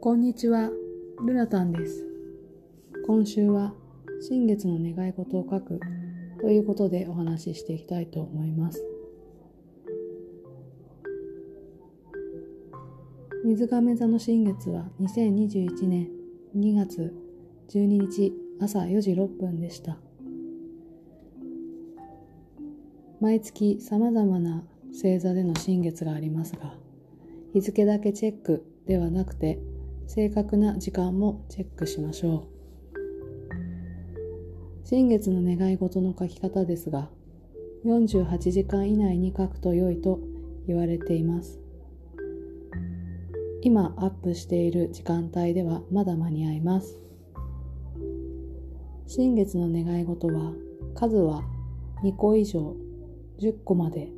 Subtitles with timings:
[0.00, 0.70] こんにちは、
[1.26, 2.06] ルナタンです。
[3.04, 3.74] 今週は
[4.20, 5.80] 新月の願い事を書く
[6.40, 8.80] ということでお話ししていきたいと思います。
[13.44, 16.08] 水亀座の新月は2021年
[16.56, 17.12] 2月
[17.70, 19.98] 12日朝4時6分でした。
[23.20, 24.62] 毎月様々な
[24.92, 26.76] 星座での新月がありますが、
[27.52, 29.58] 日付だけチェックではなくて、
[30.08, 32.42] 正確な時間もチェックしましょう。
[34.82, 37.10] 新月の願い事の書き方ですが、
[37.84, 40.18] 48時間以内に書くと良いと
[40.66, 41.60] 言われています。
[43.60, 46.98] 今アップしている時間帯ではまだ間に合います。
[49.06, 50.54] 新月の願い事は、
[50.94, 51.42] 数は
[52.02, 52.74] 2個以上、
[53.40, 54.08] 10個まで、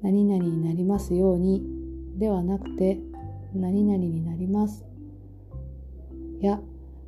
[0.00, 1.60] 何々になりますように
[2.16, 3.00] ではなくて、
[3.54, 4.84] 何々になります。
[6.40, 6.60] や、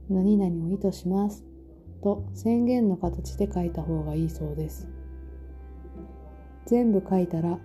[0.08, 1.44] 何々を意図します。
[2.02, 4.88] と宣言の形で書いた方がいいそうです。
[6.66, 7.58] 全部書いたら、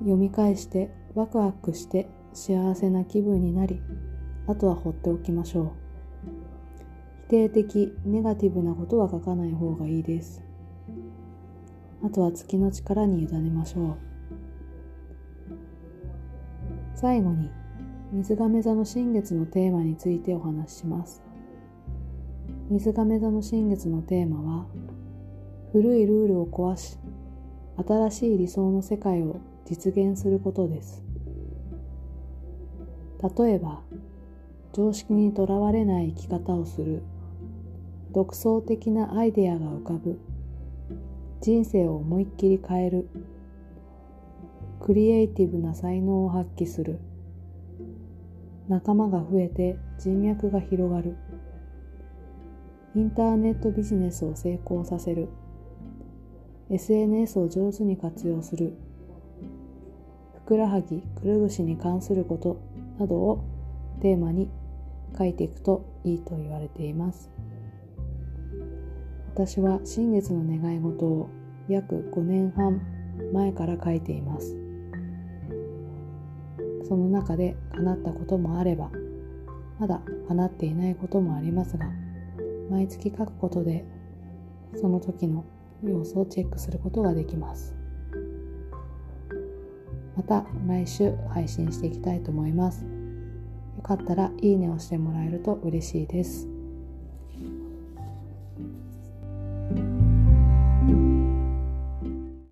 [0.00, 3.80] 読み返してワクワクして幸せな気分になり、
[4.46, 5.70] あとは放っておきましょう。
[7.26, 10.42] 否定的、ネガティブなことは書かない方がいいです。
[12.02, 14.07] あとは月の力に委ねましょう。
[17.00, 17.48] 最後に、
[18.10, 21.22] 水亀座の新月のテーマについてお話しします。
[22.70, 24.66] 水亀座の新月のテーマは、
[25.70, 26.98] 古いルールを壊し、
[27.86, 31.04] 新しい理想の世界を実現することです。
[33.38, 33.80] 例えば、
[34.72, 37.04] 常識にとらわれない生き方をする、
[38.10, 40.18] 独創的なアイデアが浮かぶ、
[41.42, 43.08] 人生を思いっきり変える、
[44.80, 46.98] クリエイティブな才能を発揮する、
[48.68, 51.16] 仲間が増えて人脈が広がる、
[52.94, 55.28] インターネットビジネスを成功させる、
[56.70, 58.74] SNS を上手に活用する、
[60.44, 62.60] ふくらはぎ、くるぶしに関すること
[62.98, 63.44] などを
[64.00, 64.50] テーマに
[65.16, 67.30] 書いていくといいと言われています。
[69.34, 71.28] 私は新月の願い事を
[71.68, 72.80] 約5年半
[73.32, 74.67] 前から書いています。
[76.88, 78.90] その中で叶ったこともあれば、
[79.78, 81.86] まだ叶っていないこともありますが、
[82.70, 83.84] 毎月書くことで、
[84.74, 85.44] その時の
[85.84, 87.74] 様子をチェックすることができます。
[90.16, 92.84] また来週配信していきたいと思います。
[93.76, 96.57] よかったらいいねをしてもらえると嬉しいです。